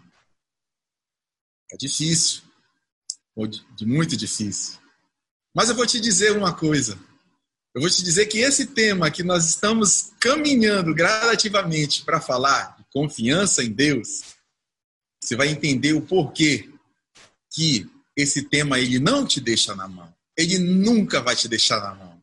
é 1.71 1.77
difícil 1.77 2.41
de 3.75 3.85
muito 3.85 4.17
difícil. 4.17 4.79
Mas 5.55 5.69
eu 5.69 5.75
vou 5.75 5.85
te 5.85 6.00
dizer 6.00 6.35
uma 6.35 6.53
coisa. 6.53 7.00
Eu 7.73 7.81
vou 7.81 7.89
te 7.89 8.03
dizer 8.03 8.25
que 8.25 8.39
esse 8.39 8.67
tema 8.67 9.09
que 9.09 9.23
nós 9.23 9.47
estamos 9.47 10.11
caminhando 10.19 10.93
gradativamente 10.93 12.03
para 12.03 12.19
falar 12.19 12.75
de 12.77 12.85
confiança 12.91 13.63
em 13.63 13.71
Deus, 13.71 14.23
você 15.23 15.35
vai 15.35 15.47
entender 15.47 15.93
o 15.93 16.01
porquê 16.01 16.69
que 17.50 17.89
esse 18.15 18.44
tema 18.44 18.80
ele 18.80 19.00
não 19.00 19.25
te 19.25 19.39
deixa 19.39 19.75
na 19.75 19.88
mão. 19.88 20.13
Ele 20.38 20.60
nunca 20.60 21.22
vai 21.22 21.36
te 21.36 21.48
deixar 21.48 21.80
na 21.82 21.96
mão. 21.96 22.22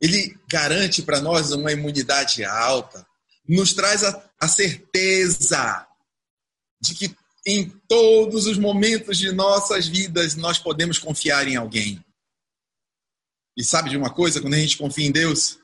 Ele 0.00 0.38
garante 0.48 1.02
para 1.02 1.20
nós 1.20 1.52
uma 1.52 1.72
imunidade 1.72 2.44
alta, 2.44 3.06
nos 3.48 3.72
traz 3.72 4.04
a, 4.04 4.30
a 4.40 4.48
certeza 4.48 5.86
de 6.80 6.94
que 6.94 7.16
em 7.46 7.68
todos 7.88 8.46
os 8.46 8.58
momentos 8.58 9.18
de 9.18 9.30
nossas 9.32 9.86
vidas 9.86 10.34
nós 10.34 10.58
podemos 10.58 10.98
confiar 10.98 11.46
em 11.46 11.56
alguém. 11.56 12.04
E 13.56 13.62
sabe 13.62 13.90
de 13.90 13.96
uma 13.96 14.10
coisa? 14.10 14.40
Quando 14.40 14.54
a 14.54 14.58
gente 14.58 14.76
confia 14.76 15.06
em 15.06 15.12
Deus, 15.12 15.58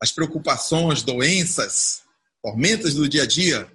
as 0.00 0.12
preocupações, 0.12 1.02
doenças, 1.02 2.02
tormentas 2.42 2.94
do 2.94 3.08
dia 3.08 3.22
a 3.22 3.26
dia, 3.26 3.70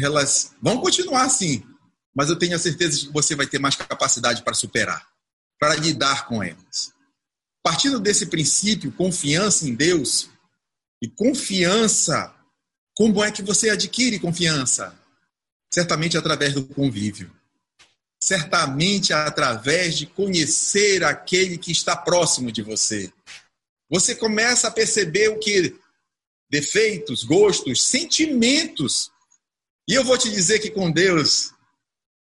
elas 0.00 0.54
vão 0.60 0.80
continuar 0.80 1.24
assim, 1.24 1.64
mas 2.16 2.30
eu 2.30 2.36
tenho 2.36 2.56
a 2.56 2.58
certeza 2.58 2.98
de 2.98 3.06
que 3.08 3.12
você 3.12 3.36
vai 3.36 3.46
ter 3.46 3.58
mais 3.58 3.76
capacidade 3.76 4.42
para 4.42 4.54
superar, 4.54 5.06
para 5.60 5.76
lidar 5.76 6.26
com 6.26 6.42
elas. 6.42 6.94
Partindo 7.62 8.00
desse 8.00 8.24
princípio, 8.24 8.90
confiança 8.90 9.68
em 9.68 9.74
Deus 9.74 10.30
e 11.02 11.08
confiança, 11.08 12.34
como 12.94 13.22
é 13.22 13.30
que 13.30 13.42
você 13.42 13.68
adquire 13.68 14.18
confiança? 14.18 14.98
Certamente 15.70 16.16
através 16.16 16.54
do 16.54 16.64
convívio. 16.64 17.30
Certamente 18.18 19.12
através 19.12 19.98
de 19.98 20.06
conhecer 20.06 21.04
aquele 21.04 21.58
que 21.58 21.70
está 21.70 21.94
próximo 21.94 22.50
de 22.50 22.62
você. 22.62 23.12
Você 23.90 24.14
começa 24.14 24.68
a 24.68 24.70
perceber 24.70 25.28
o 25.28 25.38
que 25.38 25.78
defeitos, 26.48 27.24
gostos, 27.24 27.82
sentimentos. 27.82 29.10
E 29.86 29.92
eu 29.92 30.02
vou 30.02 30.16
te 30.16 30.30
dizer 30.30 30.60
que 30.60 30.70
com 30.70 30.90
Deus 30.90 31.54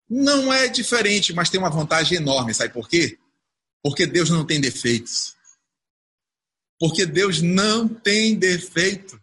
não 0.09 0.53
é 0.53 0.69
diferente, 0.69 1.33
mas 1.33 1.49
tem 1.49 1.59
uma 1.59 1.71
vantagem 1.71 2.19
enorme, 2.19 2.55
sabe 2.55 2.73
por 2.73 2.89
quê? 2.89 3.19
Porque 3.83 4.07
Deus 4.07 4.31
não 4.31 4.47
tem 4.47 4.61
defeitos. 4.61 5.35
Porque 6.79 7.07
Deus 7.07 7.41
não 7.41 7.89
tem 7.89 8.35
defeito. 8.39 9.21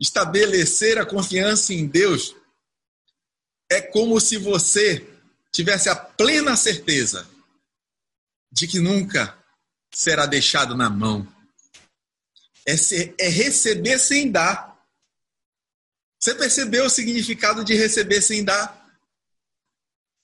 Estabelecer 0.00 0.98
a 0.98 1.06
confiança 1.06 1.72
em 1.72 1.86
Deus 1.86 2.34
é 3.70 3.80
como 3.80 4.20
se 4.20 4.36
você 4.36 5.06
tivesse 5.52 5.88
a 5.88 5.96
plena 5.96 6.56
certeza 6.56 7.28
de 8.52 8.66
que 8.66 8.78
nunca 8.78 9.36
será 9.92 10.26
deixado 10.26 10.76
na 10.76 10.90
mão. 10.90 11.26
É, 12.66 12.76
ser, 12.76 13.14
é 13.18 13.28
receber 13.28 13.98
sem 13.98 14.30
dar. 14.30 14.76
Você 16.18 16.34
percebeu 16.34 16.86
o 16.86 16.90
significado 16.90 17.64
de 17.64 17.74
receber 17.74 18.20
sem 18.20 18.44
dar? 18.44 18.85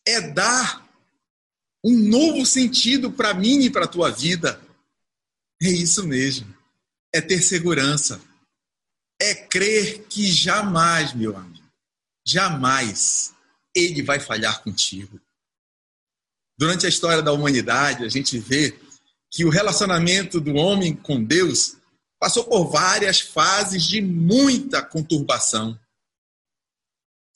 É 0.06 0.20
dar 0.20 0.88
um 1.84 1.96
novo 1.96 2.46
sentido 2.46 3.10
para 3.10 3.34
mim 3.34 3.62
e 3.62 3.70
para 3.70 3.84
a 3.84 3.88
tua 3.88 4.10
vida. 4.10 4.60
É 5.60 5.68
isso 5.68 6.06
mesmo. 6.06 6.54
É 7.12 7.20
ter 7.20 7.40
segurança. 7.40 8.20
É 9.20 9.34
crer 9.34 10.06
que 10.08 10.26
jamais, 10.26 11.12
meu 11.12 11.36
amigo, 11.36 11.64
jamais 12.26 13.34
ele 13.74 14.02
vai 14.02 14.18
falhar 14.18 14.62
contigo. 14.62 15.20
Durante 16.58 16.86
a 16.86 16.88
história 16.88 17.22
da 17.22 17.32
humanidade, 17.32 18.04
a 18.04 18.08
gente 18.08 18.38
vê 18.38 18.78
que 19.30 19.44
o 19.44 19.50
relacionamento 19.50 20.40
do 20.40 20.54
homem 20.54 20.94
com 20.94 21.22
Deus 21.22 21.76
passou 22.20 22.44
por 22.44 22.70
várias 22.70 23.20
fases 23.20 23.82
de 23.84 24.00
muita 24.00 24.82
conturbação. 24.82 25.78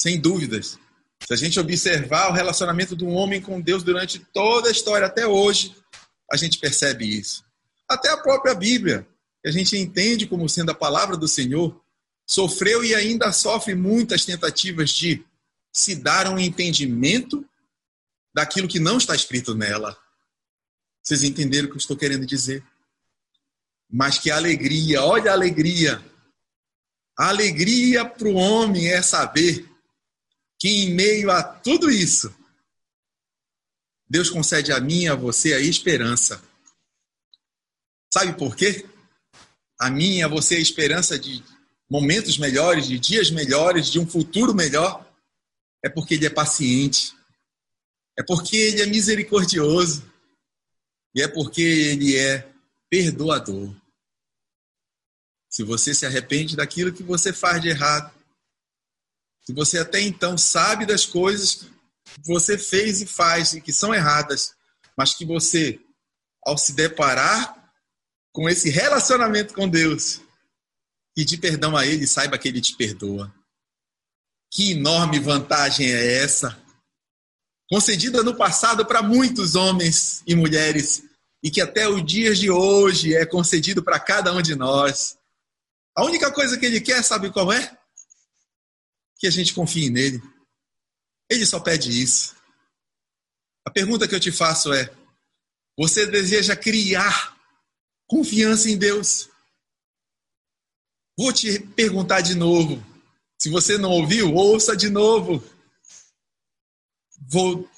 Sem 0.01 0.21
dúvidas. 0.21 0.79
Se 1.27 1.35
a 1.35 1.37
gente 1.37 1.59
observar 1.59 2.31
o 2.31 2.33
relacionamento 2.33 2.95
do 2.95 3.09
homem 3.09 3.43
com 3.43 3.61
Deus 3.61 3.83
durante 3.83 4.21
toda 4.21 4.69
a 4.69 4.71
história 4.71 5.09
até 5.09 5.27
hoje, 5.27 5.75
a 6.31 6.37
gente 6.37 6.57
percebe 6.57 7.05
isso. 7.05 7.45
Até 7.89 8.11
a 8.11 8.17
própria 8.17 8.55
Bíblia, 8.55 9.05
que 9.43 9.49
a 9.49 9.53
gente 9.53 9.77
entende 9.77 10.29
como 10.29 10.49
sendo 10.49 10.71
a 10.71 10.75
palavra 10.75 11.17
do 11.17 11.27
Senhor, 11.27 11.83
sofreu 12.25 12.85
e 12.85 12.95
ainda 12.95 13.33
sofre 13.33 13.75
muitas 13.75 14.25
tentativas 14.25 14.91
de 14.91 15.25
se 15.73 15.97
dar 15.97 16.29
um 16.29 16.39
entendimento 16.39 17.45
daquilo 18.33 18.69
que 18.69 18.79
não 18.79 18.97
está 18.97 19.13
escrito 19.17 19.53
nela. 19.53 19.99
Vocês 21.03 21.25
entenderam 21.25 21.67
o 21.67 21.71
que 21.71 21.77
eu 21.77 21.81
estou 21.81 21.97
querendo 21.97 22.25
dizer? 22.25 22.63
Mas 23.91 24.17
que 24.17 24.31
alegria, 24.31 25.03
olha 25.03 25.33
a 25.33 25.35
alegria. 25.35 26.01
A 27.19 27.31
alegria 27.31 28.05
para 28.05 28.29
o 28.29 28.35
homem 28.35 28.87
é 28.87 29.03
saber 29.03 29.69
que 30.59 30.69
em 30.69 30.95
meio 30.95 31.31
a 31.31 31.43
tudo 31.43 31.91
isso, 31.91 32.35
Deus 34.09 34.31
concede 34.31 34.73
a 34.73 34.81
mim 34.81 35.03
e 35.03 35.09
a 35.09 35.15
você 35.15 35.53
a 35.53 35.61
esperança. 35.61 36.43
Sabe 38.13 38.33
por 38.39 38.57
quê? 38.57 38.87
A 39.79 39.91
mim 39.91 40.19
e 40.19 40.23
a 40.23 40.29
você 40.29 40.57
a 40.57 40.61
esperança 40.61 41.19
de 41.19 41.43
momentos 41.91 42.39
melhores, 42.39 42.87
de 42.87 42.99
dias 42.99 43.31
melhores, 43.31 43.89
de 43.89 43.99
um 43.99 44.07
futuro 44.07 44.55
melhor 44.55 45.05
é 45.83 45.89
porque 45.89 46.15
ele 46.15 46.27
é 46.27 46.31
paciente, 46.31 47.15
é 48.19 48.23
porque 48.23 48.57
ele 48.57 48.83
é 48.83 48.87
misericordioso, 48.87 50.05
E 51.15 51.23
é 51.23 51.29
porque 51.29 51.63
ele 51.63 52.17
é 52.17 52.47
perdoador. 52.91 53.75
Se 55.49 55.63
você 55.63 55.95
se 55.95 56.05
arrepende 56.05 56.57
daquilo 56.57 56.93
que 56.93 57.03
você 57.03 57.33
faz 57.33 57.63
de 57.63 57.69
errado, 57.69 58.13
se 59.47 59.53
você 59.53 59.79
até 59.79 60.01
então 60.01 60.37
sabe 60.37 60.85
das 60.85 61.07
coisas 61.07 61.55
que 61.55 62.27
você 62.27 62.59
fez 62.59 63.01
e 63.01 63.07
faz 63.07 63.53
e 63.53 63.61
que 63.61 63.73
são 63.73 63.95
erradas, 63.95 64.55
mas 64.99 65.15
que 65.15 65.25
você, 65.25 65.79
ao 66.45 66.59
se 66.59 66.73
deparar 66.73 67.73
com 68.33 68.49
esse 68.49 68.71
relacionamento 68.71 69.55
com 69.55 69.69
Deus, 69.69 70.21
pedir 71.15 71.39
perdão 71.39 71.77
a 71.77 71.87
Ele, 71.87 72.07
saiba 72.09 72.37
que 72.37 72.49
Ele 72.49 72.61
te 72.61 72.75
perdoa. 72.75 73.33
Que 74.53 74.73
enorme 74.73 75.21
vantagem 75.21 75.93
é 75.93 76.15
essa? 76.23 76.61
Concedida 77.71 78.23
no 78.25 78.37
passado 78.37 78.85
para 78.85 79.03
muitos 79.03 79.55
homens 79.55 80.23
e 80.27 80.35
mulheres, 80.35 81.05
e 81.43 81.51
que 81.51 81.61
até 81.61 81.89
os 81.89 82.05
dias 82.05 82.39
de 82.39 82.51
hoje 82.51 83.15
é 83.15 83.25
concedido 83.25 83.83
para 83.83 84.01
cada 84.01 84.33
um 84.33 84.43
de 84.43 84.57
nós. 84.57 85.17
A 85.97 86.05
única 86.05 86.33
coisa 86.33 86.59
que 86.59 86.67
Ele 86.67 86.81
quer, 86.81 87.03
sabe 87.05 87.31
qual 87.31 87.53
é? 87.53 87.76
Que 89.27 89.29
a 89.29 89.33
gente 89.33 89.55
confie 89.55 89.91
nele. 89.91 90.23
Ele 91.29 91.45
só 91.45 91.59
pede 91.59 91.91
isso. 91.91 92.37
A 93.67 93.71
pergunta 93.73 94.07
que 94.07 94.15
eu 94.15 94.21
te 94.21 94.31
faço 94.31 94.73
é: 94.73 94.89
você 95.77 96.07
deseja 96.07 96.55
criar 96.55 97.37
Confiança 98.07 98.71
em 98.71 98.79
Deus. 98.79 99.29
Vou 101.19 101.33
te 101.33 101.59
perguntar 101.59 102.21
de 102.21 102.37
novo. 102.37 102.81
Se 103.37 103.51
você 103.51 103.77
não 103.77 103.91
ouviu, 103.91 104.33
ouça 104.33 104.77
de 104.77 104.89
novo. 104.89 105.43
Vou. 107.29 107.69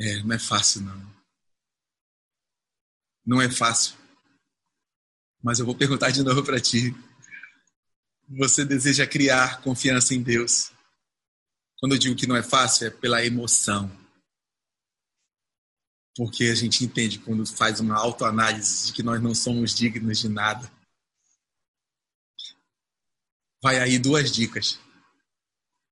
É, 0.00 0.22
não 0.24 0.34
é 0.34 0.38
fácil, 0.40 0.80
não. 0.80 1.14
Não 3.24 3.40
é 3.40 3.48
fácil. 3.48 3.96
Mas 5.40 5.60
eu 5.60 5.66
vou 5.66 5.76
perguntar 5.76 6.10
de 6.10 6.24
novo 6.24 6.42
para 6.42 6.60
ti. 6.60 6.92
Você 8.36 8.64
deseja 8.64 9.06
criar 9.06 9.62
confiança 9.62 10.14
em 10.14 10.22
Deus? 10.22 10.70
Quando 11.80 11.92
eu 11.92 11.98
digo 11.98 12.16
que 12.16 12.26
não 12.26 12.36
é 12.36 12.42
fácil, 12.42 12.88
é 12.88 12.90
pela 12.90 13.24
emoção 13.24 13.90
porque 16.18 16.46
a 16.46 16.54
gente 16.56 16.84
entende 16.84 17.20
quando 17.20 17.46
faz 17.46 17.78
uma 17.78 17.94
autoanálise 17.94 18.88
de 18.88 18.92
que 18.92 19.04
nós 19.04 19.22
não 19.22 19.32
somos 19.36 19.72
dignos 19.72 20.18
de 20.18 20.28
nada. 20.28 20.68
Vai 23.62 23.78
aí 23.78 24.00
duas 24.00 24.32
dicas. 24.32 24.80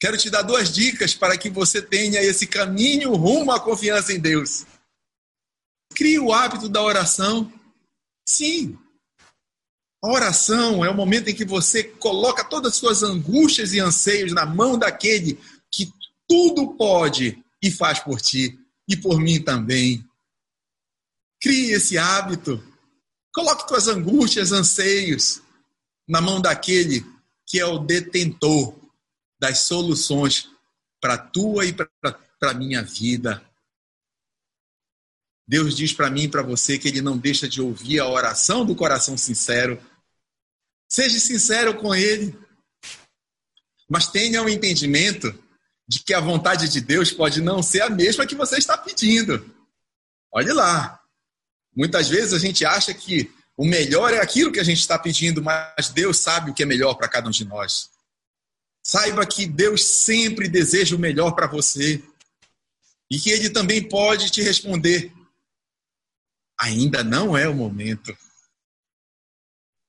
Quero 0.00 0.18
te 0.18 0.28
dar 0.28 0.42
duas 0.42 0.74
dicas 0.74 1.14
para 1.14 1.38
que 1.38 1.48
você 1.48 1.80
tenha 1.80 2.20
esse 2.20 2.44
caminho 2.44 3.14
rumo 3.14 3.52
à 3.52 3.60
confiança 3.60 4.12
em 4.12 4.18
Deus. 4.18 4.66
Crie 5.94 6.18
o 6.18 6.32
hábito 6.32 6.68
da 6.68 6.82
oração. 6.82 7.52
Sim. 8.28 8.76
A 10.02 10.08
oração 10.08 10.84
é 10.84 10.90
o 10.90 10.94
momento 10.94 11.28
em 11.28 11.34
que 11.34 11.44
você 11.44 11.84
coloca 11.84 12.44
todas 12.44 12.72
as 12.72 12.78
suas 12.78 13.02
angústias 13.02 13.72
e 13.72 13.80
anseios 13.80 14.32
na 14.32 14.44
mão 14.44 14.78
daquele 14.78 15.38
que 15.70 15.92
tudo 16.28 16.74
pode 16.76 17.42
e 17.62 17.70
faz 17.70 17.98
por 17.98 18.20
ti 18.20 18.58
e 18.88 18.96
por 18.96 19.18
mim 19.18 19.40
também. 19.42 20.04
Crie 21.40 21.72
esse 21.72 21.98
hábito. 21.98 22.62
Coloque 23.32 23.66
tuas 23.66 23.88
angústias, 23.88 24.52
anseios 24.52 25.42
na 26.08 26.20
mão 26.20 26.40
daquele 26.40 27.04
que 27.44 27.60
é 27.60 27.66
o 27.66 27.78
detentor 27.78 28.74
das 29.38 29.60
soluções 29.60 30.48
para 31.00 31.14
a 31.14 31.18
tua 31.18 31.64
e 31.64 31.72
para 31.72 31.90
a 32.42 32.54
minha 32.54 32.82
vida. 32.82 33.42
Deus 35.46 35.76
diz 35.76 35.92
para 35.92 36.10
mim 36.10 36.22
e 36.22 36.28
para 36.28 36.42
você 36.42 36.78
que 36.78 36.88
Ele 36.88 37.00
não 37.00 37.16
deixa 37.16 37.48
de 37.48 37.62
ouvir 37.62 38.00
a 38.00 38.08
oração 38.08 38.64
do 38.64 38.74
coração 38.74 39.16
sincero. 39.16 39.80
Seja 40.88 41.18
sincero 41.18 41.76
com 41.76 41.94
Ele, 41.94 42.36
mas 43.88 44.08
tenha 44.08 44.42
o 44.42 44.46
um 44.46 44.48
entendimento 44.48 45.32
de 45.88 46.00
que 46.00 46.14
a 46.14 46.20
vontade 46.20 46.68
de 46.68 46.80
Deus 46.80 47.12
pode 47.12 47.40
não 47.40 47.62
ser 47.62 47.82
a 47.82 47.90
mesma 47.90 48.26
que 48.26 48.34
você 48.34 48.56
está 48.56 48.76
pedindo. 48.76 49.54
Olhe 50.32 50.52
lá, 50.52 51.00
Muitas 51.76 52.08
vezes 52.08 52.32
a 52.32 52.38
gente 52.38 52.64
acha 52.64 52.94
que 52.94 53.30
o 53.54 53.66
melhor 53.66 54.12
é 54.14 54.18
aquilo 54.18 54.50
que 54.50 54.58
a 54.58 54.64
gente 54.64 54.80
está 54.80 54.98
pedindo, 54.98 55.42
mas 55.42 55.90
Deus 55.90 56.16
sabe 56.16 56.50
o 56.50 56.54
que 56.54 56.62
é 56.62 56.66
melhor 56.66 56.94
para 56.94 57.08
cada 57.08 57.28
um 57.28 57.30
de 57.30 57.44
nós. 57.44 57.90
Saiba 58.82 59.26
que 59.26 59.44
Deus 59.44 59.84
sempre 59.84 60.48
deseja 60.48 60.96
o 60.96 60.98
melhor 60.98 61.32
para 61.32 61.46
você 61.46 62.02
e 63.10 63.18
que 63.18 63.30
Ele 63.30 63.50
também 63.50 63.86
pode 63.86 64.30
te 64.30 64.40
responder: 64.40 65.12
ainda 66.58 67.04
não 67.04 67.36
é 67.36 67.46
o 67.46 67.54
momento. 67.54 68.16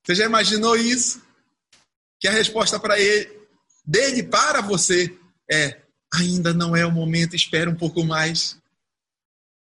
Você 0.08 0.14
já 0.14 0.24
imaginou 0.24 0.74
isso? 0.74 1.22
Que 2.18 2.28
a 2.28 2.32
resposta 2.32 2.80
para 2.80 2.98
ele, 2.98 3.30
dele 3.84 4.22
para 4.22 4.62
você 4.62 5.14
é: 5.50 5.82
ainda 6.14 6.54
não 6.54 6.74
é 6.74 6.86
o 6.86 6.90
momento, 6.90 7.36
espera 7.36 7.68
um 7.68 7.74
pouco 7.74 8.02
mais. 8.02 8.58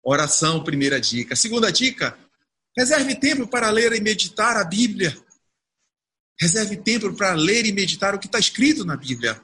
Oração, 0.02 0.64
primeira 0.64 1.02
dica. 1.02 1.36
Segunda 1.36 1.70
dica, 1.70 2.18
reserve 2.78 3.14
tempo 3.16 3.46
para 3.46 3.70
ler 3.70 3.92
e 3.92 4.00
meditar 4.00 4.56
a 4.56 4.64
Bíblia. 4.64 5.22
Reserve 6.40 6.78
tempo 6.78 7.14
para 7.14 7.34
ler 7.34 7.66
e 7.66 7.74
meditar 7.74 8.16
o 8.16 8.20
que 8.20 8.28
está 8.28 8.40
escrito 8.40 8.86
na 8.86 8.96
Bíblia. 8.96 9.44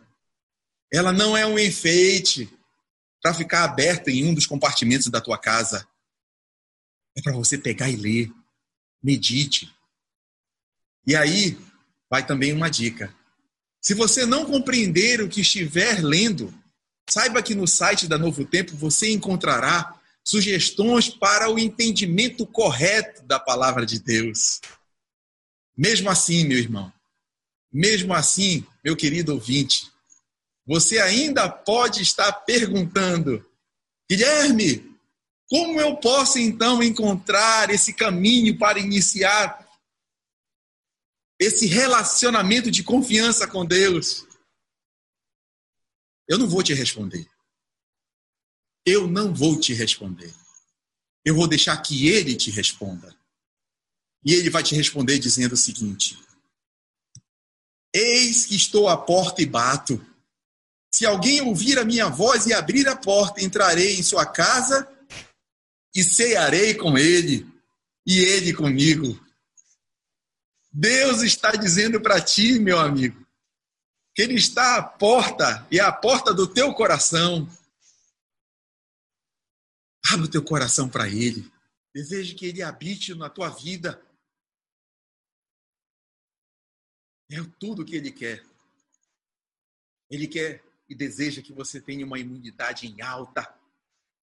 Ela 0.89 1.11
não 1.11 1.35
é 1.35 1.45
um 1.45 1.59
enfeite 1.59 2.49
para 3.21 3.33
ficar 3.33 3.65
aberta 3.65 4.09
em 4.09 4.25
um 4.25 4.33
dos 4.33 4.47
compartimentos 4.47 5.07
da 5.07 5.19
tua 5.19 5.37
casa. 5.37 5.85
É 7.17 7.21
para 7.21 7.33
você 7.33 7.57
pegar 7.57 7.89
e 7.89 7.97
ler. 7.97 8.31
Medite. 9.03 9.69
E 11.05 11.15
aí 11.15 11.57
vai 12.09 12.25
também 12.25 12.53
uma 12.53 12.69
dica. 12.69 13.13
Se 13.81 13.93
você 13.93 14.25
não 14.25 14.45
compreender 14.45 15.21
o 15.21 15.27
que 15.27 15.41
estiver 15.41 16.01
lendo, 16.01 16.53
saiba 17.09 17.43
que 17.43 17.53
no 17.53 17.67
site 17.67 18.07
da 18.07 18.17
Novo 18.17 18.45
Tempo 18.45 18.75
você 18.75 19.11
encontrará 19.11 19.99
sugestões 20.23 21.09
para 21.09 21.51
o 21.51 21.59
entendimento 21.59 22.45
correto 22.45 23.23
da 23.23 23.39
palavra 23.39 23.85
de 23.85 23.99
Deus. 23.99 24.61
Mesmo 25.75 26.09
assim, 26.09 26.45
meu 26.45 26.57
irmão, 26.57 26.93
mesmo 27.71 28.13
assim, 28.13 28.65
meu 28.83 28.95
querido 28.95 29.33
ouvinte, 29.33 29.91
você 30.65 30.99
ainda 30.99 31.49
pode 31.49 32.01
estar 32.01 32.31
perguntando: 32.31 33.45
Guilherme, 34.09 34.95
como 35.49 35.79
eu 35.81 35.97
posso 35.97 36.39
então 36.39 36.81
encontrar 36.81 37.69
esse 37.69 37.93
caminho 37.93 38.57
para 38.57 38.79
iniciar 38.79 39.62
esse 41.43 41.67
relacionamento 41.67 42.71
de 42.71 42.83
confiança 42.83 43.47
com 43.47 43.65
Deus? 43.65 44.25
Eu 46.27 46.37
não 46.37 46.47
vou 46.47 46.63
te 46.63 46.73
responder. 46.73 47.27
Eu 48.85 49.07
não 49.07 49.33
vou 49.33 49.59
te 49.59 49.73
responder. 49.73 50.33
Eu 51.25 51.35
vou 51.35 51.47
deixar 51.47 51.77
que 51.77 52.07
ele 52.07 52.35
te 52.35 52.51
responda. 52.51 53.15
E 54.25 54.33
ele 54.33 54.49
vai 54.49 54.63
te 54.63 54.75
responder 54.75 55.19
dizendo 55.19 55.53
o 55.53 55.57
seguinte: 55.57 56.17
Eis 57.93 58.45
que 58.45 58.55
estou 58.55 58.87
à 58.87 58.97
porta 58.97 59.41
e 59.41 59.45
bato. 59.45 60.03
Se 60.93 61.05
alguém 61.05 61.41
ouvir 61.41 61.79
a 61.79 61.85
minha 61.85 62.07
voz 62.07 62.45
e 62.45 62.53
abrir 62.53 62.87
a 62.87 62.95
porta, 62.95 63.43
entrarei 63.43 63.97
em 63.97 64.03
sua 64.03 64.25
casa 64.25 64.87
e 65.95 66.03
cearei 66.03 66.75
com 66.75 66.97
ele 66.97 67.47
e 68.05 68.19
ele 68.19 68.53
comigo. 68.53 69.19
Deus 70.73 71.21
está 71.21 71.51
dizendo 71.51 72.01
para 72.01 72.19
ti, 72.19 72.57
meu 72.57 72.79
amigo, 72.79 73.23
que 74.15 74.23
ele 74.23 74.33
está 74.33 74.77
à 74.77 74.83
porta 74.83 75.67
e 75.71 75.79
à 75.79 75.91
porta 75.91 76.33
do 76.33 76.51
teu 76.51 76.73
coração. 76.73 77.47
Abre 80.11 80.25
o 80.25 80.31
teu 80.31 80.43
coração 80.43 80.89
para 80.89 81.07
Ele. 81.07 81.51
Deseje 81.93 82.33
que 82.33 82.47
Ele 82.47 82.63
habite 82.63 83.13
na 83.13 83.29
tua 83.29 83.49
vida. 83.49 84.03
É 87.31 87.37
tudo 87.59 87.85
que 87.85 87.95
Ele 87.95 88.11
quer. 88.11 88.43
Ele 90.09 90.27
quer 90.27 90.63
e 90.89 90.95
deseja 90.95 91.41
que 91.41 91.53
você 91.53 91.79
tenha 91.79 92.05
uma 92.05 92.19
imunidade 92.19 92.87
em 92.87 93.01
alta, 93.01 93.57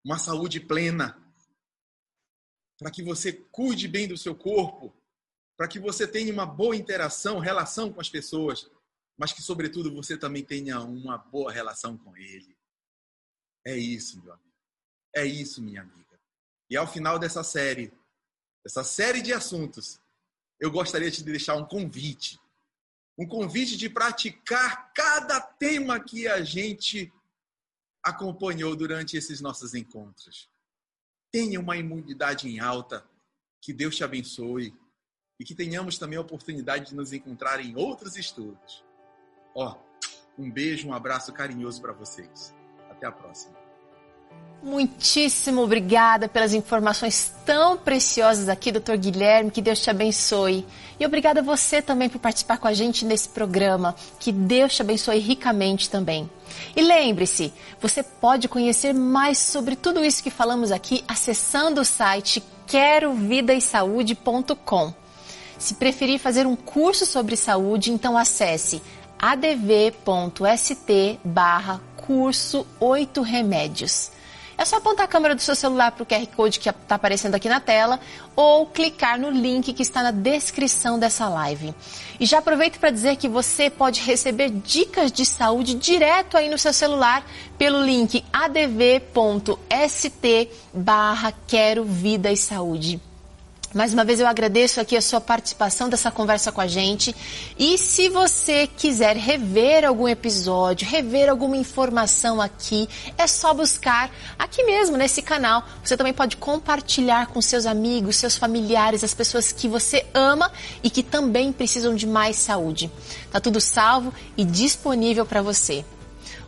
uma 0.05 0.19
saúde 0.19 0.61
plena, 0.61 1.17
para 2.79 2.91
que 2.91 3.03
você 3.03 3.33
cuide 3.33 3.89
bem 3.89 4.07
do 4.07 4.19
seu 4.19 4.35
corpo, 4.35 4.95
para 5.57 5.69
que 5.69 5.79
você 5.79 6.07
tenha 6.07 6.33
uma 6.33 6.47
boa 6.47 6.75
interação, 6.75 7.39
relação 7.39 7.93
com 7.93 8.01
as 8.01 8.09
pessoas, 8.09 8.71
mas 9.17 9.33
que, 9.33 9.43
sobretudo, 9.43 9.95
você 9.95 10.17
também 10.17 10.45
tenha 10.45 10.81
uma 10.81 11.17
boa 11.17 11.53
relação 11.53 11.97
com 11.97 12.17
Ele. 12.17 12.57
É 13.67 13.77
isso, 13.77 14.23
meu 14.23 14.33
amigo. 14.33 14.55
É 15.15 15.25
isso, 15.25 15.63
minha 15.63 15.83
amiga. 15.83 16.21
E 16.69 16.77
ao 16.77 16.87
final 16.87 17.19
dessa 17.19 17.45
série, 17.45 17.93
dessa 18.65 18.83
série 18.83 19.23
de 19.23 19.33
assuntos, 19.33 20.01
eu 20.59 20.71
gostaria 20.71 21.11
de 21.11 21.23
deixar 21.23 21.55
um 21.55 21.65
convite. 21.65 22.41
Um 23.17 23.27
convite 23.27 23.77
de 23.77 23.89
praticar 23.89 24.93
cada 24.93 25.41
tema 25.41 26.03
que 26.03 26.27
a 26.27 26.43
gente 26.43 27.13
acompanhou 28.03 28.75
durante 28.75 29.17
esses 29.17 29.41
nossos 29.41 29.75
encontros. 29.75 30.51
tenha 31.33 31.59
uma 31.59 31.77
imunidade 31.77 32.49
em 32.49 32.61
alta, 32.61 33.05
que 33.61 33.73
Deus 33.73 33.97
te 33.97 34.05
abençoe 34.05 34.73
e 35.39 35.45
que 35.45 35.55
tenhamos 35.55 35.99
também 35.99 36.19
a 36.19 36.23
oportunidade 36.23 36.91
de 36.91 36.95
nos 36.95 37.13
encontrar 37.13 37.61
em 37.61 37.77
outros 37.77 38.17
estudos. 38.17 38.85
Ó, 39.55 39.77
um 40.39 40.51
beijo, 40.51 40.89
um 40.89 40.93
abraço 40.93 41.33
carinhoso 41.33 41.81
para 41.81 41.93
vocês. 41.93 42.55
Até 42.91 43.07
a 43.07 43.13
próxima. 43.13 43.55
Muitíssimo 44.63 45.63
obrigada 45.63 46.27
pelas 46.27 46.55
informações 46.55 47.35
tão 47.45 47.77
preciosas 47.77 48.49
aqui, 48.49 48.73
doutor 48.73 48.97
Guilherme. 48.97 49.51
Que 49.51 49.61
Deus 49.61 49.79
te 49.79 49.91
abençoe. 49.91 50.65
E 50.99 51.05
obrigada 51.05 51.41
a 51.41 51.43
você 51.43 51.83
também 51.83 52.09
por 52.09 52.19
participar 52.19 52.57
com 52.57 52.67
a 52.67 52.73
gente 52.73 53.05
nesse 53.05 53.29
programa. 53.29 53.95
Que 54.19 54.33
Deus 54.33 54.75
te 54.75 54.81
abençoe 54.81 55.19
ricamente 55.19 55.91
também. 55.91 56.31
E 56.75 56.81
lembre-se, 56.81 57.53
você 57.79 58.03
pode 58.03 58.49
conhecer 58.49 58.95
mais 58.95 59.37
sobre 59.37 59.77
tudo 59.77 60.03
isso 60.03 60.23
que 60.23 60.31
falamos 60.31 60.73
aqui 60.73 61.05
acessando 61.07 61.83
o 61.83 61.85
site 61.85 62.43
querovidaesaude.com. 62.67 65.04
Se 65.65 65.73
preferir 65.73 66.19
fazer 66.19 66.47
um 66.47 66.55
curso 66.55 67.07
sobre 67.07 67.37
saúde, 67.37 67.91
então 67.91 68.19
acesse 68.19 68.83
adv.st 69.19 71.19
barra 71.25 71.81
curso 71.97 72.67
8 72.79 73.23
remédios. 73.23 74.11
É 74.59 74.65
só 74.67 74.77
apontar 74.77 75.07
a 75.07 75.09
câmera 75.09 75.35
do 75.35 75.41
seu 75.41 75.55
celular 75.55 75.93
para 75.93 76.03
o 76.03 76.07
QR 76.07 76.27
Code 76.37 76.61
que 76.61 76.69
está 76.69 76.97
aparecendo 76.97 77.35
aqui 77.35 77.49
na 77.49 77.61
tela 77.61 77.99
ou 78.37 78.67
clicar 78.67 79.19
no 79.19 79.31
link 79.31 79.73
que 79.73 79.83
está 79.83 80.03
na 80.03 80.11
descrição 80.11 80.99
dessa 80.99 81.31
live. 81.31 81.75
E 82.21 82.27
já 82.27 82.41
aproveito 82.41 82.79
para 82.79 82.91
dizer 82.91 83.17
que 83.17 83.27
você 83.27 83.71
pode 83.71 84.03
receber 84.03 84.51
dicas 84.51 85.11
de 85.11 85.25
saúde 85.25 85.77
direto 85.77 86.37
aí 86.37 86.51
no 86.51 86.59
seu 86.59 86.75
celular 86.75 87.25
pelo 87.57 87.83
link 87.83 88.23
adv.st 88.31 89.09
barra 90.75 91.33
Quero 91.47 91.87
Vida 91.87 92.31
e 92.31 92.37
Saúde. 92.37 93.01
Mais 93.75 93.93
uma 93.93 94.05
vez 94.05 94.21
eu 94.21 94.29
agradeço 94.29 94.81
aqui 94.81 94.97
a 94.97 95.03
sua 95.03 95.21
participação 95.21 95.89
dessa 95.89 96.09
conversa 96.09 96.53
com 96.53 96.61
a 96.61 96.67
gente. 96.69 97.15
E 97.59 97.77
se 97.77 98.09
você 98.09 98.69
quiser 98.69 99.17
rever 99.17 99.85
algum 99.85 100.07
episódio, 100.07 100.89
rever 100.89 101.29
alguma 101.29 101.57
informação 101.57 102.41
aqui, 102.41 102.89
é 103.19 103.27
só 103.27 103.53
buscar 103.53 104.13
aqui 104.39 104.63
mesmo 104.63 104.97
nesse 104.97 105.21
canal. 105.21 105.65
Você 105.83 105.97
também 105.97 106.13
pode 106.13 106.37
compartilhar 106.37 107.27
com 107.27 107.43
seus 107.43 107.67
amigos, 107.67 108.15
seus 108.15 108.37
familiares, 108.37 109.03
as 109.03 109.13
pessoas 109.13 109.51
que 109.51 109.67
você 109.67 110.07
ama 110.15 110.53
e 110.81 110.89
que 110.89 111.03
também 111.03 111.53
precisam 111.53 111.97
de 111.97 112.07
mais 112.07 112.37
saúde. 112.37 112.89
Tá 113.33 113.41
tudo 113.41 113.61
salvo 113.61 114.15
e 114.37 114.45
disponível 114.45 115.27
para 115.27 115.43
você. 115.43 115.85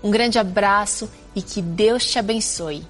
Um 0.00 0.12
grande 0.12 0.38
abraço 0.38 1.10
e 1.34 1.42
que 1.42 1.60
Deus 1.60 2.06
te 2.06 2.20
abençoe. 2.20 2.86